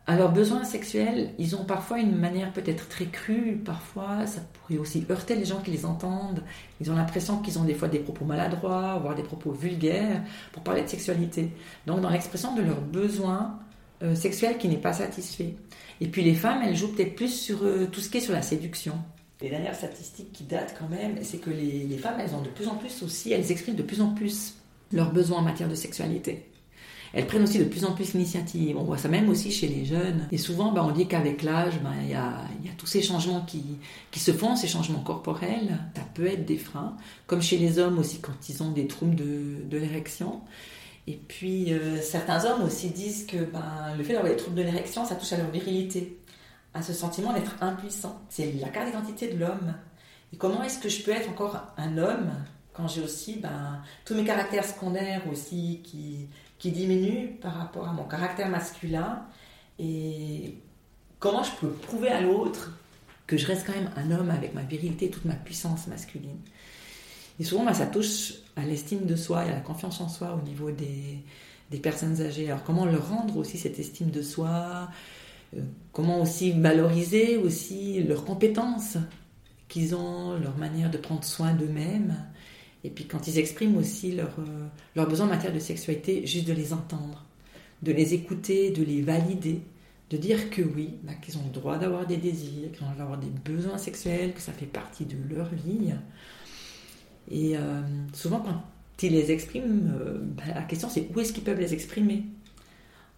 à 0.05 0.15
leurs 0.15 0.31
besoins 0.31 0.63
sexuels, 0.63 1.31
ils 1.39 1.55
ont 1.55 1.65
parfois 1.65 1.99
une 1.99 2.15
manière 2.15 2.53
peut-être 2.53 2.87
très 2.87 3.07
crue, 3.07 3.59
parfois 3.65 4.27
ça 4.27 4.41
pourrait 4.53 4.77
aussi 4.77 5.03
heurter 5.09 5.35
les 5.35 5.45
gens 5.45 5.61
qui 5.61 5.71
les 5.71 5.85
entendent. 5.85 6.43
Ils 6.79 6.91
ont 6.91 6.95
l'impression 6.95 7.39
qu'ils 7.39 7.57
ont 7.57 7.63
des 7.63 7.73
fois 7.73 7.87
des 7.87 7.99
propos 7.99 8.23
maladroits, 8.23 8.99
voire 9.01 9.15
des 9.15 9.23
propos 9.23 9.51
vulgaires 9.51 10.21
pour 10.51 10.61
parler 10.63 10.83
de 10.83 10.87
sexualité. 10.87 11.49
Donc 11.87 12.01
dans 12.01 12.09
l'expression 12.11 12.55
de 12.55 12.61
leurs 12.61 12.81
besoins 12.81 13.59
euh, 14.03 14.13
sexuels 14.13 14.57
qui 14.59 14.67
n'est 14.67 14.77
pas 14.77 14.93
satisfait. 14.93 15.55
Et 16.01 16.07
puis 16.07 16.21
les 16.21 16.35
femmes, 16.35 16.61
elles 16.63 16.75
jouent 16.75 16.93
peut-être 16.93 17.15
plus 17.15 17.33
sur 17.33 17.63
euh, 17.63 17.87
tout 17.91 17.99
ce 17.99 18.09
qui 18.09 18.17
est 18.17 18.21
sur 18.21 18.33
la 18.33 18.43
séduction 18.43 18.93
les 19.43 19.49
dernières 19.49 19.75
statistiques 19.75 20.31
qui 20.31 20.45
datent 20.45 20.73
quand 20.79 20.87
même, 20.87 21.17
c'est 21.21 21.37
que 21.37 21.49
les, 21.49 21.97
femmes, 21.97 22.15
elles 22.19 22.33
ont 22.33 22.41
de 22.41 22.47
plus 22.47 22.67
en 22.69 22.75
plus 22.75 23.03
aussi, 23.03 23.33
elles 23.33 23.51
expriment 23.51 23.75
de 23.75 23.83
plus 23.83 24.01
en 24.01 24.13
plus 24.13 24.55
leurs 24.93 25.11
besoins 25.11 25.39
en 25.39 25.41
matière 25.41 25.67
de 25.67 25.75
sexualité. 25.75 26.49
Elles 27.11 27.27
prennent 27.27 27.43
aussi 27.43 27.59
de 27.59 27.65
plus 27.65 27.83
en 27.83 27.91
plus 27.91 28.13
l'initiative. 28.13 28.77
On 28.77 28.83
voit 28.83 28.97
ça 28.97 29.09
même 29.09 29.29
aussi 29.29 29.51
chez 29.51 29.67
les 29.67 29.85
jeunes. 29.85 30.27
Et 30.31 30.37
souvent, 30.37 30.71
ben, 30.71 30.81
on 30.81 30.91
dit 30.91 31.07
qu'avec 31.07 31.43
l'âge, 31.43 31.73
ben, 31.83 31.93
il 32.01 32.09
y, 32.09 32.15
a, 32.15 32.39
tous 32.77 32.87
ces 32.87 33.03
changements 33.03 33.41
qui, 33.45 33.61
se 34.19 34.31
font, 34.31 34.55
ces 34.55 34.67
changements 34.67 35.01
corporels. 35.01 35.77
Ça 35.95 36.01
peut 36.15 36.25
être 36.25 36.45
des 36.45 36.57
freins. 36.57 36.95
Comme 37.27 37.41
chez 37.41 37.57
les 37.57 37.77
hommes 37.77 37.99
aussi, 37.99 38.19
quand 38.19 38.49
ils 38.49 38.63
ont 38.63 38.71
des 38.71 38.87
troubles 38.87 39.15
de, 39.15 39.77
l'érection. 39.77 40.41
Et 41.05 41.19
puis, 41.27 41.71
euh, 41.71 42.01
certains 42.01 42.45
hommes 42.45 42.63
aussi 42.63 42.89
disent 42.89 43.27
que 43.27 43.43
ben, 43.43 43.93
le 43.95 44.03
fait 44.03 44.13
d'avoir 44.13 44.31
des 44.31 44.37
troubles 44.37 44.57
de 44.57 44.63
l'érection, 44.63 45.05
ça 45.05 45.13
touche 45.13 45.33
à 45.33 45.37
leur 45.37 45.51
virilité 45.51 46.17
à 46.73 46.81
ce 46.81 46.93
sentiment 46.93 47.33
d'être 47.33 47.55
impuissant. 47.61 48.21
C'est 48.29 48.51
la 48.53 48.69
carte 48.69 48.87
d'identité 48.87 49.31
de 49.31 49.39
l'homme. 49.39 49.75
Et 50.31 50.37
comment 50.37 50.63
est-ce 50.63 50.79
que 50.79 50.89
je 50.89 51.03
peux 51.03 51.11
être 51.11 51.29
encore 51.29 51.61
un 51.77 51.97
homme 51.97 52.31
quand 52.73 52.87
j'ai 52.87 53.01
aussi 53.01 53.37
ben, 53.37 53.81
tous 54.05 54.15
mes 54.15 54.23
caractères 54.23 54.65
secondaires 54.65 55.21
aussi 55.31 55.81
qui, 55.83 56.27
qui 56.57 56.71
diminuent 56.71 57.37
par 57.39 57.53
rapport 57.53 57.87
à 57.87 57.93
mon 57.93 58.03
caractère 58.03 58.49
masculin? 58.49 59.23
Et 59.77 60.57
comment 61.19 61.43
je 61.43 61.51
peux 61.59 61.69
prouver 61.69 62.09
à 62.09 62.21
l'autre 62.21 62.71
que 63.27 63.37
je 63.37 63.45
reste 63.45 63.65
quand 63.67 63.73
même 63.73 63.91
un 63.95 64.11
homme 64.11 64.31
avec 64.31 64.53
ma 64.53 64.63
virilité, 64.63 65.09
toute 65.09 65.25
ma 65.25 65.35
puissance 65.35 65.87
masculine? 65.87 66.39
Et 67.39 67.43
souvent, 67.43 67.65
ben, 67.65 67.73
ça 67.73 67.85
touche 67.85 68.33
à 68.55 68.63
l'estime 68.63 69.05
de 69.05 69.15
soi 69.15 69.45
et 69.45 69.49
à 69.49 69.53
la 69.53 69.61
confiance 69.61 70.01
en 70.01 70.09
soi 70.09 70.35
au 70.35 70.41
niveau 70.47 70.71
des, 70.71 71.23
des 71.69 71.79
personnes 71.79 72.21
âgées. 72.21 72.47
Alors 72.49 72.63
comment 72.63 72.85
leur 72.85 73.09
rendre 73.09 73.37
aussi 73.37 73.57
cette 73.57 73.79
estime 73.79 74.09
de 74.09 74.21
soi 74.21 74.89
comment 75.91 76.21
aussi 76.21 76.51
valoriser 76.51 77.37
aussi 77.37 78.03
leurs 78.03 78.25
compétences 78.25 78.97
qu'ils 79.69 79.95
ont, 79.95 80.37
leur 80.39 80.57
manière 80.57 80.91
de 80.91 80.97
prendre 80.97 81.23
soin 81.23 81.53
d'eux-mêmes. 81.53 82.15
Et 82.83 82.89
puis 82.89 83.05
quand 83.05 83.27
ils 83.27 83.39
expriment 83.39 83.77
aussi 83.77 84.11
leurs 84.11 84.35
euh, 84.39 85.05
besoins 85.05 85.27
en 85.27 85.29
matière 85.29 85.53
de 85.53 85.59
sexualité, 85.59 86.25
juste 86.25 86.47
de 86.47 86.53
les 86.53 86.73
entendre, 86.73 87.25
de 87.81 87.91
les 87.91 88.13
écouter, 88.13 88.71
de 88.71 88.83
les 88.83 89.01
valider, 89.01 89.61
de 90.09 90.17
dire 90.17 90.49
que 90.49 90.61
oui, 90.61 90.95
bah, 91.03 91.13
qu'ils 91.13 91.37
ont 91.37 91.45
le 91.45 91.51
droit 91.51 91.77
d'avoir 91.77 92.05
des 92.05 92.17
désirs, 92.17 92.71
qu'ils 92.71 92.83
ont 92.83 92.89
le 92.89 92.95
droit 92.95 92.97
d'avoir 92.97 93.17
des 93.17 93.29
besoins 93.51 93.77
sexuels, 93.77 94.33
que 94.33 94.41
ça 94.41 94.51
fait 94.51 94.65
partie 94.65 95.05
de 95.05 95.15
leur 95.33 95.49
vie. 95.49 95.93
Et 97.31 97.57
euh, 97.57 97.81
souvent 98.13 98.41
quand 98.41 98.63
ils 99.01 99.11
les 99.11 99.31
expriment, 99.31 99.91
bah, 100.37 100.43
la 100.53 100.61
question 100.63 100.89
c'est 100.89 101.09
où 101.13 101.19
est-ce 101.19 101.33
qu'ils 101.33 101.43
peuvent 101.43 101.59
les 101.59 101.73
exprimer 101.73 102.23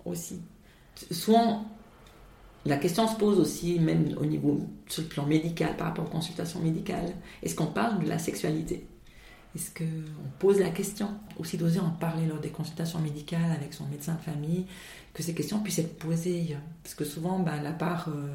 aussi? 0.05 0.39
La 2.65 2.77
question 2.77 3.07
se 3.07 3.15
pose 3.15 3.39
aussi, 3.39 3.79
même 3.79 4.15
au 4.19 4.25
niveau, 4.25 4.59
sur 4.87 5.03
le 5.03 5.09
plan 5.09 5.25
médical, 5.25 5.77
par 5.77 5.87
rapport 5.87 6.05
aux 6.05 6.09
consultations 6.09 6.59
médicales. 6.59 7.13
Est-ce 7.43 7.55
qu'on 7.55 7.67
parle 7.67 8.03
de 8.03 8.09
la 8.09 8.17
sexualité? 8.17 8.87
Est-ce 9.55 9.69
qu'on 9.71 10.29
pose 10.39 10.59
la 10.59 10.69
question? 10.69 11.09
Aussi 11.37 11.57
d'oser 11.57 11.79
en 11.79 11.91
parler 11.91 12.25
lors 12.25 12.39
des 12.39 12.49
consultations 12.49 12.99
médicales 12.99 13.51
avec 13.51 13.73
son 13.73 13.85
médecin 13.85 14.15
de 14.15 14.21
famille, 14.21 14.65
que 15.13 15.21
ces 15.21 15.33
questions 15.33 15.59
puissent 15.59 15.79
être 15.79 15.97
posées. 15.97 16.57
Parce 16.83 16.95
que 16.95 17.05
souvent, 17.05 17.39
ben, 17.39 17.61
la 17.61 17.71
part 17.71 18.09
euh, 18.09 18.33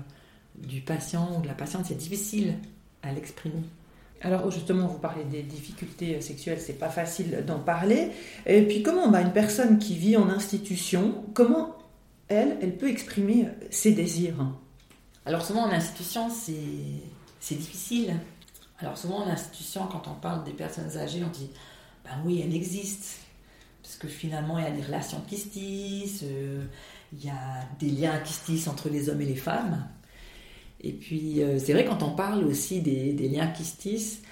du 0.57 0.81
patient 0.81 1.37
ou 1.37 1.43
de 1.43 1.49
la 1.49 1.55
patiente, 1.55 1.87
c'est 1.87 1.99
difficile 1.99 2.55
à 3.03 3.13
l'exprimer. 3.13 3.63
Alors 4.23 4.51
justement, 4.51 4.87
vous 4.87 4.99
parlez 4.99 5.25
des 5.25 5.43
difficultés 5.43 6.21
sexuelles, 6.21 6.61
c'est 6.61 6.79
pas 6.79 6.91
facile 6.91 7.43
d'en 7.47 7.59
parler. 7.59 8.11
Et 8.47 8.63
puis 8.63 8.83
comment 8.83 9.09
bah, 9.09 9.23
une 9.23 9.33
personne 9.33 9.79
qui 9.79 9.95
vit 9.95 10.17
en 10.17 10.29
institution, 10.29 11.25
comment 11.33 11.80
elle, 12.31 12.57
elle 12.63 12.77
peut 12.77 12.89
exprimer 12.89 13.49
ses 13.71 13.93
désirs. 13.93 14.47
Alors 15.27 15.45
souvent 15.45 15.65
en 15.65 15.71
institution, 15.71 16.31
c'est 16.31 17.55
difficile. 17.55 18.15
Alors 18.79 18.97
souvent 18.97 19.25
en 19.25 19.29
institution, 19.29 19.87
quand 19.87 20.09
on 20.09 20.15
parle 20.15 20.45
des 20.45 20.53
personnes 20.53 20.97
âgées, 20.97 21.23
on 21.25 21.31
dit, 21.31 21.51
ben 22.05 22.13
oui, 22.25 22.41
elle 22.43 22.55
existe. 22.55 23.19
Parce 23.83 23.97
que 23.97 24.09
finalement, 24.09 24.59
il 24.59 24.65
y 24.65 24.69
a 24.69 24.71
des 24.71 24.83
relations 24.83 25.21
qui 25.29 25.37
se 25.37 25.49
tissent, 25.49 26.25
euh, 26.25 26.65
il 27.13 27.25
y 27.25 27.29
a 27.29 27.67
des 27.79 27.91
liens 27.91 28.19
qui 28.21 28.33
se 28.33 28.45
tissent 28.45 28.69
entre 28.69 28.89
les 28.89 29.09
hommes 29.09 29.21
et 29.21 29.27
les 29.27 29.37
femmes. 29.37 29.87
Et 30.81 30.93
puis, 30.93 31.43
euh, 31.43 31.59
c'est 31.59 31.73
vrai, 31.73 31.85
quand 31.85 32.03
on 32.03 32.13
parle 32.13 32.45
aussi 32.45 32.81
des, 32.81 33.29
liens 33.29 33.49
qui 33.49 33.65
se 33.65 33.77
tissent, 33.77 34.23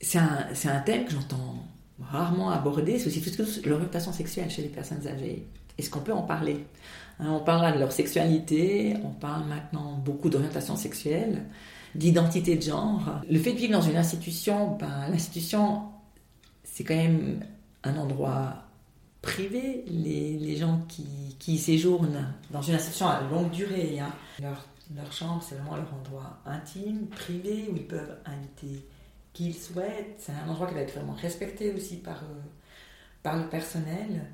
c'est 0.00 0.18
un, 0.18 0.80
thème 0.84 1.06
que 1.06 1.12
j'entends 1.12 1.64
rarement 2.00 2.50
aborder. 2.50 2.98
C'est 2.98 3.08
aussi 3.08 3.62
l'orientation 3.64 4.12
sexuelle 4.12 4.50
chez 4.50 4.62
les 4.62 4.68
personnes 4.68 5.06
âgées. 5.06 5.46
Est-ce 5.78 5.90
qu'on 5.90 6.00
peut 6.00 6.12
en 6.12 6.22
parler? 6.22 6.66
On 7.20 7.40
parle 7.40 7.74
de 7.74 7.78
leur 7.78 7.92
sexualité, 7.92 8.96
on 9.04 9.10
parle 9.10 9.44
maintenant 9.46 9.92
beaucoup 10.04 10.28
d'orientation 10.28 10.76
sexuelle, 10.76 11.44
d'identité 11.94 12.56
de 12.56 12.62
genre. 12.62 13.20
Le 13.30 13.38
fait 13.38 13.52
de 13.52 13.58
vivre 13.58 13.72
dans 13.72 13.82
une 13.82 13.96
institution, 13.96 14.76
ben, 14.76 15.08
l'institution, 15.10 15.82
c'est 16.64 16.82
quand 16.84 16.96
même 16.96 17.40
un 17.84 17.96
endroit 17.96 18.54
privé. 19.22 19.84
Les, 19.86 20.56
gens 20.56 20.80
qui, 20.88 21.36
qui, 21.38 21.58
séjournent 21.58 22.26
dans 22.50 22.62
une 22.62 22.74
institution 22.74 23.08
à 23.08 23.22
longue 23.30 23.50
durée, 23.50 24.00
hein, 24.00 24.12
leur 24.40 24.66
leur 24.94 25.12
chambre, 25.12 25.42
c'est 25.42 25.54
vraiment 25.54 25.76
leur 25.76 25.92
endroit 25.94 26.38
intime, 26.44 27.06
privé, 27.06 27.68
où 27.70 27.76
ils 27.76 27.86
peuvent 27.86 28.16
inviter 28.26 28.86
qui 29.32 29.48
ils 29.48 29.54
souhaitent. 29.54 30.16
C'est 30.18 30.32
un 30.32 30.48
endroit 30.48 30.66
qui 30.68 30.74
va 30.74 30.80
être 30.80 30.94
vraiment 30.94 31.14
respecté 31.14 31.72
aussi 31.72 31.96
par, 31.96 32.22
euh, 32.22 32.40
par 33.22 33.36
le 33.36 33.48
personnel. 33.48 34.26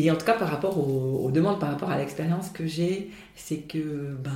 Et 0.00 0.10
en 0.10 0.16
tout 0.16 0.24
cas, 0.24 0.34
par 0.34 0.48
rapport 0.48 0.78
aux, 0.78 1.30
demandes, 1.32 1.58
par 1.58 1.70
rapport 1.70 1.90
à 1.90 1.98
l'expérience 1.98 2.50
que 2.50 2.66
j'ai, 2.66 3.10
c'est 3.34 3.58
que 3.58 4.16
ben, 4.22 4.30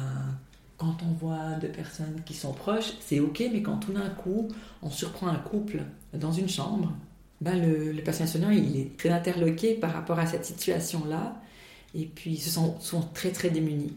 quand 0.76 0.96
on 1.08 1.12
voit 1.12 1.52
deux 1.60 1.68
personnes 1.68 2.20
qui 2.26 2.34
sont 2.34 2.52
proches, 2.52 2.94
c'est 3.00 3.20
ok, 3.20 3.44
mais 3.52 3.62
quand 3.62 3.76
tout 3.76 3.92
d'un 3.92 4.08
coup, 4.08 4.48
on 4.82 4.90
surprend 4.90 5.28
un 5.28 5.36
couple 5.36 5.82
dans 6.14 6.32
une 6.32 6.48
chambre, 6.48 6.92
ben 7.40 7.60
le, 7.60 7.92
le 7.92 8.02
personnel 8.02 8.28
soignant, 8.28 8.50
il 8.50 8.76
est 8.76 8.96
très 8.96 9.10
interloqué 9.10 9.74
par 9.74 9.92
rapport 9.92 10.18
à 10.18 10.26
cette 10.26 10.44
situation-là, 10.44 11.40
et 11.94 12.06
puis 12.06 12.32
ils 12.32 12.40
se 12.40 12.50
sont, 12.50 12.80
sont 12.80 13.02
très 13.14 13.30
très 13.30 13.50
démunis 13.50 13.94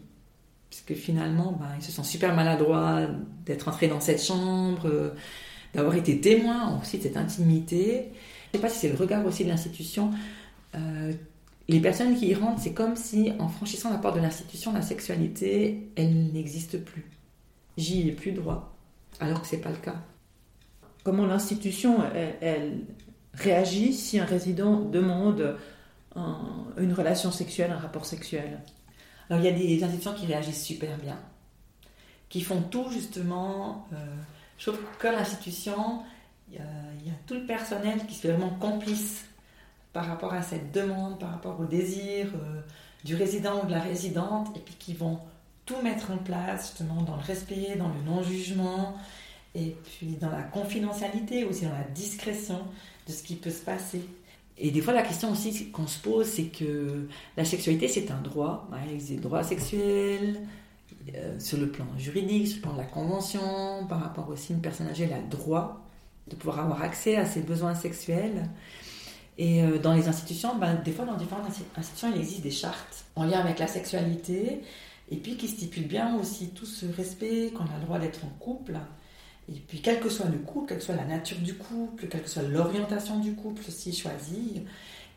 que 0.84 0.94
finalement, 0.94 1.52
ben, 1.52 1.68
ils 1.78 1.82
se 1.82 1.92
sentent 1.92 2.06
super 2.06 2.34
maladroits 2.34 3.06
d'être 3.44 3.68
entrés 3.68 3.88
dans 3.88 4.00
cette 4.00 4.22
chambre, 4.22 4.86
euh, 4.86 5.10
d'avoir 5.74 5.94
été 5.94 6.20
témoins 6.20 6.78
aussi 6.80 6.98
de 6.98 7.04
cette 7.04 7.16
intimité. 7.16 8.10
Je 8.52 8.58
ne 8.58 8.62
sais 8.62 8.62
pas 8.62 8.68
si 8.68 8.80
c'est 8.80 8.88
le 8.88 8.96
regard 8.96 9.24
aussi 9.24 9.44
de 9.44 9.48
l'institution. 9.48 10.10
Euh, 10.74 11.12
les 11.68 11.80
personnes 11.80 12.16
qui 12.16 12.28
y 12.28 12.34
rentrent, 12.34 12.60
c'est 12.60 12.74
comme 12.74 12.96
si 12.96 13.32
en 13.38 13.48
franchissant 13.48 13.90
la 13.90 13.98
porte 13.98 14.16
de 14.16 14.20
l'institution, 14.20 14.72
la 14.72 14.82
sexualité, 14.82 15.90
elle 15.96 16.32
n'existe 16.32 16.84
plus. 16.84 17.10
J'y 17.76 18.08
ai 18.08 18.12
plus 18.12 18.32
droit, 18.32 18.76
alors 19.18 19.42
que 19.42 19.48
ce 19.48 19.56
n'est 19.56 19.62
pas 19.62 19.70
le 19.70 19.76
cas. 19.76 19.96
Comment 21.02 21.26
l'institution, 21.26 21.98
elle, 22.40 22.80
réagit 23.34 23.92
si 23.92 24.18
un 24.18 24.24
résident 24.24 24.80
demande 24.80 25.56
une 26.78 26.92
relation 26.92 27.30
sexuelle, 27.30 27.70
un 27.70 27.78
rapport 27.78 28.06
sexuel? 28.06 28.60
Alors 29.28 29.42
il 29.42 29.46
y 29.46 29.48
a 29.48 29.56
des 29.56 29.82
institutions 29.82 30.14
qui 30.14 30.26
réagissent 30.26 30.64
super 30.64 30.96
bien, 30.98 31.18
qui 32.28 32.40
font 32.40 32.62
tout 32.62 32.90
justement. 32.90 33.86
Euh, 33.92 33.96
je 34.58 34.70
trouve 34.70 34.80
que 34.98 35.08
l'institution, 35.08 36.02
il 36.50 36.56
y, 36.56 36.60
a, 36.60 37.14
tout 37.26 37.34
le 37.34 37.44
personnel 37.44 38.06
qui 38.06 38.14
se 38.14 38.22
fait 38.22 38.28
vraiment 38.32 38.56
complice 38.60 39.26
par 39.96 40.08
rapport 40.08 40.34
à 40.34 40.42
cette 40.42 40.72
demande, 40.72 41.18
par 41.18 41.30
rapport 41.30 41.58
au 41.58 41.64
désir 41.64 42.26
euh, 42.26 42.60
du 43.02 43.14
résident 43.14 43.62
ou 43.62 43.66
de 43.66 43.72
la 43.72 43.80
résidente, 43.80 44.54
et 44.54 44.60
puis 44.60 44.74
qui 44.78 44.92
vont 44.92 45.20
tout 45.64 45.80
mettre 45.82 46.10
en 46.10 46.18
place 46.18 46.66
justement 46.66 47.00
dans 47.00 47.16
le 47.16 47.22
respect, 47.22 47.76
dans 47.78 47.88
le 47.88 48.02
non-jugement, 48.04 48.94
et 49.54 49.74
puis 49.84 50.18
dans 50.20 50.28
la 50.28 50.42
confidentialité 50.42 51.44
aussi, 51.44 51.64
dans 51.64 51.72
la 51.72 51.88
discrétion 51.94 52.58
de 53.08 53.12
ce 53.12 53.22
qui 53.22 53.36
peut 53.36 53.48
se 53.48 53.62
passer. 53.64 54.02
Et 54.58 54.70
des 54.70 54.82
fois, 54.82 54.92
la 54.92 55.00
question 55.00 55.32
aussi 55.32 55.70
qu'on 55.70 55.86
se 55.86 55.98
pose, 55.98 56.26
c'est 56.26 56.48
que 56.48 57.08
la 57.38 57.46
sexualité, 57.46 57.88
c'est 57.88 58.10
un 58.10 58.20
droit. 58.20 58.68
Il 58.86 58.92
existe 58.92 59.12
des 59.12 59.20
droits 59.26 59.44
sexuels 59.44 60.42
euh, 61.14 61.40
sur 61.40 61.56
le 61.56 61.70
plan 61.70 61.86
juridique, 61.96 62.48
sur 62.48 62.56
le 62.56 62.62
plan 62.64 62.72
de 62.74 62.78
la 62.80 62.84
convention, 62.84 63.86
par 63.88 64.02
rapport 64.02 64.28
aussi 64.28 64.52
à 64.52 64.56
une 64.56 64.60
personne 64.60 64.88
âgée, 64.88 65.04
elle 65.04 65.14
a 65.14 65.22
le 65.22 65.28
droit 65.28 65.80
de 66.28 66.36
pouvoir 66.36 66.60
avoir 66.60 66.82
accès 66.82 67.16
à 67.16 67.24
ses 67.24 67.40
besoins 67.40 67.74
sexuels. 67.74 68.50
Et 69.38 69.62
euh, 69.62 69.78
dans 69.78 69.94
les 69.94 70.08
institutions, 70.08 70.56
ben, 70.56 70.76
des 70.76 70.92
fois, 70.92 71.04
dans 71.04 71.16
différentes 71.16 71.46
institutions, 71.76 72.10
il 72.14 72.20
existe 72.20 72.42
des 72.42 72.50
chartes 72.50 73.04
en 73.16 73.24
lien 73.24 73.40
avec 73.40 73.58
la 73.58 73.66
sexualité, 73.66 74.62
et 75.10 75.16
puis 75.16 75.36
qui 75.36 75.48
stipulent 75.48 75.88
bien 75.88 76.16
aussi 76.16 76.50
tout 76.50 76.66
ce 76.66 76.86
respect, 76.86 77.52
qu'on 77.54 77.64
a 77.64 77.78
le 77.78 77.84
droit 77.84 77.98
d'être 77.98 78.24
en 78.24 78.30
couple, 78.38 78.78
et 79.48 79.60
puis, 79.60 79.80
quel 79.80 80.00
que 80.00 80.08
soit 80.08 80.28
le 80.28 80.38
couple, 80.38 80.68
quelle 80.68 80.78
que 80.78 80.84
soit 80.84 80.96
la 80.96 81.04
nature 81.04 81.38
du 81.38 81.54
couple, 81.54 82.08
quelle 82.08 82.22
que 82.22 82.28
soit 82.28 82.42
l'orientation 82.42 83.20
du 83.20 83.34
couple 83.34 83.62
aussi 83.66 83.92
choisie, 83.92 84.64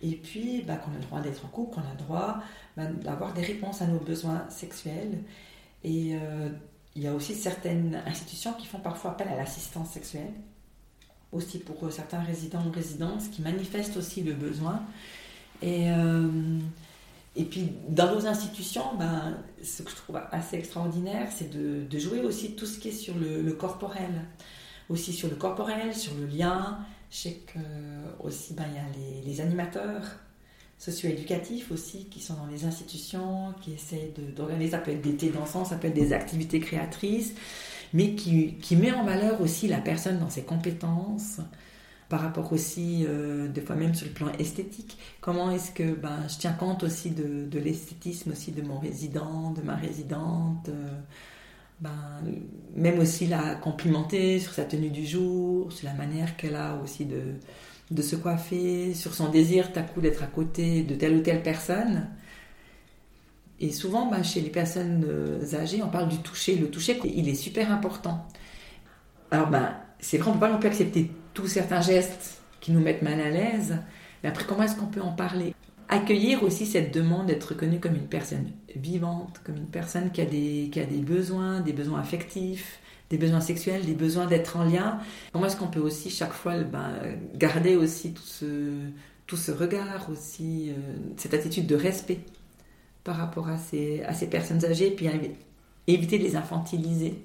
et 0.01 0.15
puis 0.15 0.61
bah, 0.61 0.75
qu'on 0.75 0.91
a 0.91 0.95
le 0.95 1.01
droit 1.01 1.19
d'être 1.21 1.45
en 1.45 1.47
couple, 1.47 1.75
qu'on 1.75 1.81
a 1.81 1.91
le 1.91 1.97
droit 1.97 2.43
bah, 2.77 2.85
d'avoir 2.85 3.33
des 3.33 3.41
réponses 3.41 3.81
à 3.81 3.87
nos 3.87 3.99
besoins 3.99 4.47
sexuels. 4.49 5.23
Et 5.83 6.11
euh, 6.13 6.49
il 6.95 7.03
y 7.03 7.07
a 7.07 7.13
aussi 7.13 7.33
certaines 7.33 8.01
institutions 8.05 8.53
qui 8.53 8.67
font 8.67 8.79
parfois 8.79 9.11
appel 9.11 9.27
à 9.29 9.35
l'assistance 9.35 9.89
sexuelle, 9.91 10.31
aussi 11.31 11.59
pour 11.59 11.83
euh, 11.85 11.91
certains 11.91 12.21
résidents 12.21 12.63
ou 12.67 12.71
résidences 12.71 13.27
qui 13.27 13.41
manifestent 13.41 13.97
aussi 13.97 14.23
le 14.23 14.33
besoin. 14.33 14.83
Et. 15.61 15.91
Euh, 15.91 16.59
et 17.35 17.45
puis, 17.45 17.69
dans 17.87 18.13
nos 18.13 18.25
institutions, 18.25 18.95
ben, 18.97 19.37
ce 19.63 19.83
que 19.83 19.91
je 19.91 19.95
trouve 19.95 20.19
assez 20.31 20.57
extraordinaire, 20.57 21.29
c'est 21.33 21.49
de, 21.49 21.99
jouer 21.99 22.21
aussi 22.21 22.55
tout 22.55 22.65
ce 22.65 22.79
qui 22.79 22.89
est 22.89 22.91
sur 22.91 23.13
le, 23.15 23.53
corporel. 23.53 24.25
Aussi 24.89 25.13
sur 25.13 25.29
le 25.29 25.35
corporel, 25.35 25.95
sur 25.95 26.13
le 26.15 26.25
lien. 26.25 26.79
Je 27.11 27.17
sais 27.17 27.41
que 27.45 27.59
aussi, 28.19 28.55
ben, 28.55 28.65
il 28.67 28.75
y 28.75 28.79
a 28.79 29.23
les, 29.25 29.41
animateurs 29.41 30.03
socio-éducatifs 30.79 31.71
aussi 31.71 32.05
qui 32.05 32.21
sont 32.21 32.35
dans 32.35 32.47
les 32.47 32.63
institutions, 32.63 33.53
qui 33.61 33.73
essaient 33.73 34.13
d'organiser, 34.35 34.71
ça 34.71 34.77
peut 34.79 34.91
être 34.91 35.01
des 35.01 35.15
thés 35.15 35.29
dansants, 35.29 35.65
ça 35.65 35.75
peut 35.75 35.89
être 35.89 35.93
des 35.93 36.13
activités 36.13 36.61
créatrices, 36.61 37.33
mais 37.93 38.15
qui, 38.15 38.55
qui 38.55 38.77
met 38.77 38.91
en 38.93 39.03
valeur 39.03 39.41
aussi 39.41 39.67
la 39.67 39.79
personne 39.79 40.19
dans 40.19 40.29
ses 40.29 40.43
compétences, 40.43 41.41
par 42.07 42.21
rapport 42.21 42.51
aussi, 42.53 43.05
euh, 43.07 43.47
des 43.49 43.61
fois 43.61 43.75
même 43.75 43.93
sur 43.93 44.07
le 44.07 44.13
plan 44.13 44.31
esthétique. 44.39 44.97
Comment 45.21 45.51
est-ce 45.51 45.71
que 45.71 45.93
ben, 45.93 46.27
je 46.27 46.37
tiens 46.37 46.53
compte 46.53 46.81
aussi 46.83 47.11
de, 47.11 47.45
de 47.45 47.59
l'esthétisme 47.59 48.31
aussi 48.31 48.51
de 48.51 48.63
mon 48.63 48.79
résident, 48.79 49.51
de 49.51 49.61
ma 49.61 49.75
résidente 49.75 50.69
euh, 50.69 50.99
ben, 51.81 51.91
Même 52.75 52.99
aussi 52.99 53.27
la 53.27 53.53
complimenter 53.55 54.39
sur 54.39 54.53
sa 54.53 54.63
tenue 54.63 54.89
du 54.89 55.05
jour, 55.05 55.71
sur 55.71 55.85
la 55.85 55.93
manière 55.93 56.35
qu'elle 56.35 56.55
a 56.55 56.79
aussi 56.83 57.05
de, 57.05 57.35
de 57.91 58.01
se 58.01 58.15
coiffer, 58.15 58.93
sur 58.93 59.13
son 59.13 59.29
désir 59.29 59.69
d'être 59.97 60.23
à 60.23 60.27
côté 60.27 60.83
de 60.83 60.95
telle 60.95 61.15
ou 61.15 61.21
telle 61.21 61.41
personne. 61.41 62.07
Et 63.59 63.71
souvent, 63.71 64.09
ben, 64.09 64.23
chez 64.23 64.41
les 64.41 64.49
personnes 64.49 65.05
euh, 65.07 65.55
âgées, 65.55 65.81
on 65.83 65.89
parle 65.89 66.07
du 66.07 66.17
toucher. 66.17 66.55
Le 66.55 66.69
toucher, 66.69 66.99
il 67.03 67.27
est 67.27 67.35
super 67.35 67.71
important. 67.71 68.25
Alors, 69.31 69.49
ben, 69.49 69.75
c'est 69.99 70.17
vrai, 70.17 70.29
on 70.29 70.35
ne 70.35 70.39
peut 70.39 70.47
pas 70.47 70.51
non 70.51 70.59
plus 70.59 70.69
accepter 70.69 71.11
tous 71.33 71.47
certains 71.47 71.81
gestes 71.81 72.41
qui 72.61 72.71
nous 72.71 72.79
mettent 72.79 73.01
mal 73.01 73.19
à 73.19 73.29
l'aise. 73.29 73.77
Mais 74.23 74.29
après, 74.29 74.45
comment 74.45 74.63
est-ce 74.63 74.75
qu'on 74.75 74.85
peut 74.85 75.01
en 75.01 75.11
parler? 75.11 75.53
Accueillir 75.89 76.43
aussi 76.43 76.65
cette 76.67 76.93
demande 76.93 77.25
d'être 77.25 77.49
reconnue 77.49 77.79
comme 77.79 77.95
une 77.95 78.07
personne 78.07 78.51
vivante, 78.75 79.41
comme 79.43 79.57
une 79.57 79.67
personne 79.67 80.11
qui 80.11 80.21
a 80.21 80.25
des 80.25 81.03
besoins, 81.03 81.61
des 81.61 81.73
besoins 81.73 81.99
affectifs, 81.99 82.79
des 83.09 83.17
besoins 83.17 83.41
sexuels, 83.41 83.85
des 83.85 83.93
besoins 83.93 84.27
d'être 84.27 84.57
en 84.57 84.63
lien. 84.63 84.99
Comment 85.31 85.45
est-ce 85.47 85.57
qu'on 85.57 85.67
peut 85.67 85.79
aussi 85.79 86.09
chaque 86.09 86.33
fois 86.33 86.57
ben, 86.59 86.93
garder 87.35 87.75
aussi 87.75 88.13
tout 88.13 88.23
ce, 88.23 88.45
tout 89.27 89.37
ce 89.37 89.51
regard, 89.51 90.09
aussi 90.09 90.69
euh, 90.69 90.73
cette 91.17 91.33
attitude 91.33 91.67
de 91.67 91.75
respect 91.75 92.19
par 93.03 93.17
rapport 93.17 93.47
à 93.49 93.57
ces, 93.57 94.03
à 94.03 94.13
ces 94.13 94.27
personnes 94.27 94.63
âgées, 94.65 94.91
puis 94.91 95.07
éviter 95.87 96.19
de 96.19 96.23
les 96.23 96.35
infantiliser 96.35 97.15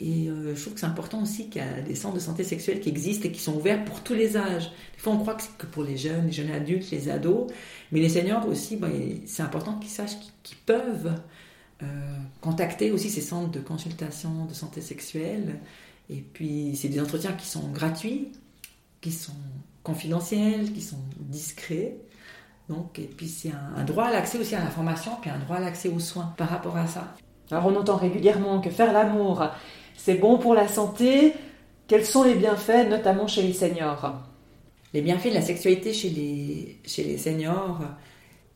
et 0.00 0.28
euh, 0.28 0.54
je 0.56 0.60
trouve 0.60 0.74
que 0.74 0.80
c'est 0.80 0.86
important 0.86 1.22
aussi 1.22 1.48
qu'il 1.48 1.62
y 1.62 1.64
a 1.64 1.80
des 1.80 1.94
centres 1.94 2.16
de 2.16 2.20
santé 2.20 2.42
sexuelle 2.42 2.80
qui 2.80 2.88
existent 2.88 3.28
et 3.28 3.32
qui 3.32 3.40
sont 3.40 3.54
ouverts 3.54 3.84
pour 3.84 4.02
tous 4.02 4.14
les 4.14 4.36
âges. 4.36 4.70
Des 4.94 4.98
fois, 4.98 5.12
on 5.12 5.18
croit 5.18 5.34
que 5.34 5.42
c'est 5.42 5.56
que 5.56 5.66
pour 5.66 5.84
les 5.84 5.96
jeunes, 5.96 6.26
les 6.26 6.32
jeunes 6.32 6.50
adultes, 6.50 6.90
les 6.90 7.08
ados, 7.08 7.46
mais 7.92 8.00
les 8.00 8.08
seniors 8.08 8.46
aussi, 8.48 8.76
ben, 8.76 8.90
c'est 9.26 9.42
important 9.42 9.78
qu'ils 9.78 9.90
sachent 9.90 10.18
qu'ils 10.42 10.58
peuvent 10.66 11.14
contacter 12.40 12.90
aussi 12.90 13.10
ces 13.10 13.20
centres 13.20 13.50
de 13.50 13.60
consultation 13.60 14.44
de 14.46 14.54
santé 14.54 14.80
sexuelle. 14.80 15.60
Et 16.10 16.20
puis, 16.20 16.76
c'est 16.76 16.88
des 16.88 17.00
entretiens 17.00 17.32
qui 17.32 17.46
sont 17.46 17.68
gratuits, 17.70 18.32
qui 19.00 19.12
sont 19.12 19.32
confidentiels, 19.82 20.72
qui 20.72 20.82
sont 20.82 21.00
discrets. 21.18 21.96
Donc, 22.68 22.98
et 22.98 23.10
puis, 23.16 23.28
c'est 23.28 23.50
un, 23.50 23.74
un 23.76 23.84
droit 23.84 24.04
à 24.04 24.12
l'accès 24.12 24.38
aussi 24.38 24.54
à 24.54 24.60
l'information, 24.60 25.12
puis 25.20 25.30
un 25.30 25.38
droit 25.38 25.56
à 25.56 25.60
l'accès 25.60 25.88
aux 25.88 26.00
soins 26.00 26.34
par 26.36 26.48
rapport 26.48 26.76
à 26.76 26.86
ça. 26.86 27.14
Alors, 27.50 27.66
on 27.66 27.76
entend 27.76 27.96
régulièrement 27.96 28.60
que 28.60 28.70
faire 28.70 28.92
l'amour 28.92 29.44
c'est 29.96 30.16
bon 30.16 30.38
pour 30.38 30.54
la 30.54 30.68
santé. 30.68 31.32
Quels 31.86 32.04
sont 32.04 32.24
les 32.24 32.34
bienfaits, 32.34 32.88
notamment 32.88 33.26
chez 33.26 33.42
les 33.42 33.52
seniors? 33.52 34.22
Les 34.92 35.02
bienfaits 35.02 35.30
de 35.30 35.34
la 35.34 35.42
sexualité 35.42 35.92
chez 35.92 36.10
les, 36.10 36.78
chez 36.84 37.04
les 37.04 37.18
seniors, 37.18 37.80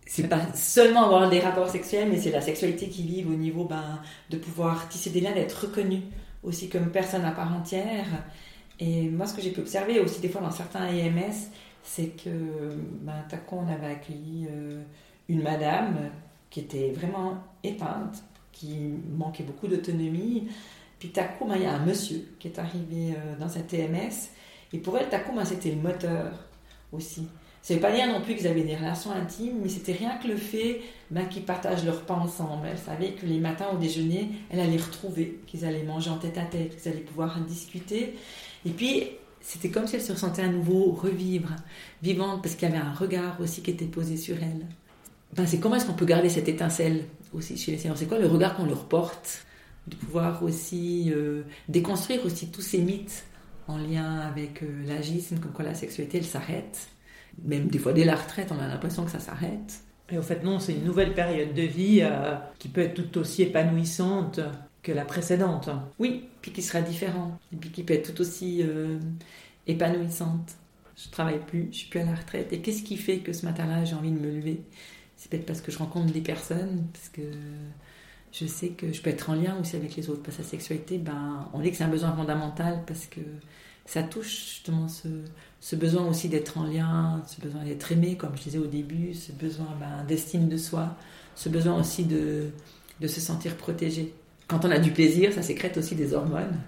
c'est 0.08 0.26
pas 0.26 0.40
seulement 0.54 1.04
avoir 1.04 1.28
des 1.28 1.38
rapports 1.38 1.68
sexuels, 1.68 2.08
mais 2.08 2.16
c'est 2.16 2.30
la 2.30 2.40
sexualité 2.40 2.88
qui 2.88 3.02
vit 3.02 3.24
au 3.24 3.34
niveau 3.34 3.64
ben, 3.64 4.00
de 4.30 4.38
pouvoir 4.38 4.88
tisser 4.88 5.10
des 5.10 5.20
liens, 5.20 5.34
d'être 5.34 5.66
reconnu 5.66 6.00
aussi 6.42 6.70
comme 6.70 6.90
personne 6.90 7.26
à 7.26 7.30
part 7.30 7.54
entière. 7.54 8.06
Et 8.80 9.02
moi, 9.10 9.26
ce 9.26 9.34
que 9.34 9.42
j'ai 9.42 9.50
pu 9.50 9.60
observer 9.60 10.00
aussi 10.00 10.20
des 10.20 10.30
fois 10.30 10.40
dans 10.40 10.50
certains 10.50 10.86
EMS, 10.86 11.50
c'est 11.82 12.16
que 12.16 12.30
ben, 13.02 13.22
on 13.52 13.68
avait 13.68 13.92
accueilli 13.92 14.46
euh, 14.50 14.82
une 15.28 15.42
madame 15.42 16.10
qui 16.48 16.60
était 16.60 16.90
vraiment 16.90 17.36
éteinte, 17.62 18.24
qui 18.50 18.94
manquait 19.14 19.44
beaucoup 19.44 19.66
d'autonomie. 19.66 20.48
Puis 20.98 21.10
Takuma, 21.10 21.56
il 21.56 21.64
y 21.64 21.66
a 21.66 21.74
un 21.74 21.84
monsieur 21.84 22.26
qui 22.38 22.48
est 22.48 22.58
arrivé 22.58 23.12
euh, 23.14 23.36
dans 23.38 23.48
sa 23.50 23.60
TMS. 23.60 24.30
Et 24.72 24.78
pour 24.78 24.96
elle, 24.96 25.10
Takuma, 25.10 25.44
c'était 25.44 25.70
le 25.70 25.82
moteur 25.82 26.32
aussi. 26.92 27.28
Ça 27.68 27.74
ne 27.74 27.80
veut 27.80 27.86
pas 27.86 27.92
dire 27.92 28.06
non 28.06 28.22
plus 28.22 28.34
qu'ils 28.34 28.46
avaient 28.46 28.62
des 28.62 28.76
relations 28.76 29.12
intimes, 29.12 29.58
mais 29.62 29.68
c'était 29.68 29.92
rien 29.92 30.16
que 30.16 30.26
le 30.26 30.38
fait 30.38 30.80
ben, 31.10 31.28
qu'ils 31.28 31.42
partagent 31.42 31.84
leur 31.84 32.00
repas 32.00 32.14
ensemble. 32.14 32.66
Elle 32.66 32.78
savait 32.78 33.10
que 33.10 33.26
les 33.26 33.38
matins 33.38 33.66
au 33.74 33.76
déjeuner, 33.76 34.30
elle 34.48 34.60
allait 34.60 34.78
retrouver, 34.78 35.38
qu'ils 35.46 35.66
allaient 35.66 35.82
manger 35.82 36.08
en 36.08 36.16
tête 36.16 36.38
à 36.38 36.44
tête, 36.44 36.80
qu'ils 36.80 36.90
allaient 36.90 37.02
pouvoir 37.02 37.38
discuter. 37.42 38.14
Et 38.64 38.70
puis, 38.70 39.08
c'était 39.42 39.68
comme 39.68 39.86
si 39.86 39.96
elle 39.96 40.02
se 40.02 40.12
ressentait 40.12 40.40
à 40.40 40.48
nouveau 40.48 40.92
revivre, 40.92 41.50
vivante, 42.02 42.40
parce 42.42 42.54
qu'il 42.54 42.70
y 42.70 42.72
avait 42.72 42.80
un 42.82 42.94
regard 42.94 43.38
aussi 43.38 43.60
qui 43.60 43.72
était 43.72 43.84
posé 43.84 44.16
sur 44.16 44.36
elle. 44.36 44.64
Ben, 45.36 45.46
c'est 45.46 45.60
comment 45.60 45.74
est-ce 45.74 45.84
qu'on 45.84 45.92
peut 45.92 46.06
garder 46.06 46.30
cette 46.30 46.48
étincelle 46.48 47.04
aussi 47.34 47.58
chez 47.58 47.72
les 47.72 47.76
seniors 47.76 47.98
C'est 47.98 48.08
quoi 48.08 48.18
le 48.18 48.28
regard 48.28 48.56
qu'on 48.56 48.64
leur 48.64 48.86
porte 48.86 49.44
De 49.88 49.94
pouvoir 49.94 50.42
aussi 50.42 51.12
euh, 51.14 51.42
déconstruire 51.68 52.24
aussi 52.24 52.50
tous 52.50 52.62
ces 52.62 52.78
mythes 52.78 53.26
en 53.66 53.76
lien 53.76 54.20
avec 54.20 54.62
euh, 54.62 54.86
l'agisme, 54.86 55.38
comme 55.38 55.52
quoi 55.52 55.66
la 55.66 55.74
sexualité, 55.74 56.16
elle 56.16 56.24
s'arrête? 56.24 56.88
Même 57.44 57.68
des 57.68 57.78
fois 57.78 57.92
dès 57.92 58.04
la 58.04 58.16
retraite, 58.16 58.52
on 58.52 58.58
a 58.58 58.68
l'impression 58.68 59.04
que 59.04 59.10
ça 59.10 59.20
s'arrête. 59.20 59.82
Et 60.10 60.18
au 60.18 60.22
fait, 60.22 60.42
non, 60.42 60.58
c'est 60.58 60.72
une 60.72 60.84
nouvelle 60.84 61.14
période 61.14 61.52
de 61.54 61.62
vie 61.62 62.00
euh, 62.02 62.34
qui 62.58 62.68
peut 62.68 62.80
être 62.80 62.94
tout 62.94 63.18
aussi 63.18 63.42
épanouissante 63.42 64.40
que 64.82 64.92
la 64.92 65.04
précédente. 65.04 65.68
Oui, 65.98 66.24
puis 66.40 66.52
qui 66.52 66.62
sera 66.62 66.80
différente, 66.80 67.38
et 67.52 67.56
puis 67.56 67.70
qui 67.70 67.82
peut 67.82 67.94
être 67.94 68.14
tout 68.14 68.20
aussi 68.22 68.62
euh, 68.62 68.98
épanouissante. 69.66 70.56
Je 70.96 71.10
travaille 71.10 71.40
plus, 71.46 71.68
je 71.70 71.78
suis 71.78 71.88
plus 71.88 72.00
à 72.00 72.04
la 72.04 72.14
retraite. 72.14 72.52
Et 72.52 72.60
qu'est-ce 72.60 72.82
qui 72.82 72.96
fait 72.96 73.18
que 73.18 73.32
ce 73.32 73.44
matin-là, 73.44 73.84
j'ai 73.84 73.94
envie 73.94 74.10
de 74.10 74.18
me 74.18 74.30
lever? 74.30 74.62
C'est 75.16 75.30
peut-être 75.30 75.46
parce 75.46 75.60
que 75.60 75.70
je 75.70 75.78
rencontre 75.78 76.12
des 76.12 76.20
personnes, 76.20 76.86
parce 76.92 77.08
que 77.08 77.22
je 78.32 78.46
sais 78.46 78.70
que 78.70 78.92
je 78.92 79.00
peux 79.02 79.10
être 79.10 79.30
en 79.30 79.34
lien 79.34 79.56
aussi 79.60 79.76
avec 79.76 79.94
les 79.96 80.10
autres. 80.10 80.22
Parce 80.22 80.36
que 80.36 80.42
la 80.42 80.48
sexualité, 80.48 80.98
ben, 80.98 81.48
on 81.52 81.60
dit 81.60 81.70
que 81.70 81.76
c'est 81.76 81.84
un 81.84 81.88
besoin 81.88 82.14
fondamental 82.14 82.82
parce 82.86 83.06
que 83.06 83.20
ça 83.88 84.02
touche 84.02 84.50
justement 84.50 84.86
ce, 84.86 85.76
besoin 85.76 86.06
aussi 86.06 86.28
d'être 86.28 86.58
en 86.58 86.64
lien, 86.64 87.22
ce 87.26 87.40
besoin 87.40 87.64
d'être 87.64 87.90
aimé, 87.90 88.16
comme 88.16 88.36
je 88.36 88.42
disais 88.42 88.58
au 88.58 88.66
début, 88.66 89.14
ce 89.14 89.32
besoin 89.32 89.66
ben, 89.80 90.04
d'estime 90.06 90.48
de 90.48 90.58
soi, 90.58 90.94
ce 91.34 91.48
besoin 91.48 91.80
aussi 91.80 92.04
de, 92.04 92.50
se 93.00 93.20
sentir 93.20 93.56
protégé. 93.56 94.12
Quand 94.46 94.66
on 94.66 94.70
a 94.70 94.78
du 94.78 94.90
plaisir, 94.90 95.32
ça 95.32 95.42
sécrète 95.42 95.78
aussi 95.78 95.94
des 95.94 96.12
hormones. 96.12 96.58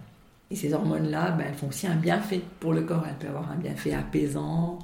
Et 0.51 0.57
ces 0.57 0.73
hormones-là, 0.73 1.33
ben, 1.33 1.45
elles 1.49 1.55
font 1.55 1.69
aussi 1.69 1.87
un 1.87 1.95
bienfait 1.95 2.41
pour 2.59 2.73
le 2.73 2.83
corps. 2.83 3.05
Elles 3.07 3.15
peuvent 3.17 3.37
avoir 3.37 3.53
un 3.53 3.57
bienfait 3.57 3.93
apaisant, 3.93 4.79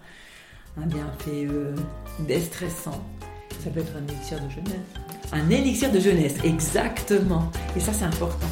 un 0.76 0.86
bienfait 0.86 1.46
euh, 1.50 1.74
déstressant. 2.28 3.02
Ça 3.64 3.70
peut 3.70 3.80
être 3.80 3.96
un 3.96 4.06
élixir 4.12 4.38
de 4.44 4.50
jeunesse. 4.50 5.32
Un 5.32 5.48
élixir 5.48 5.90
de 5.90 5.98
jeunesse, 5.98 6.36
exactement. 6.44 7.50
Et 7.74 7.80
ça, 7.80 7.94
c'est 7.94 8.04
important. 8.04 8.46